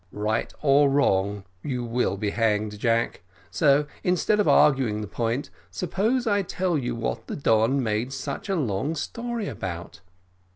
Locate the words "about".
9.47-9.99